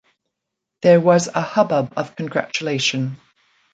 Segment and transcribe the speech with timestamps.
[0.81, 3.17] There was a hubbub of congratulation.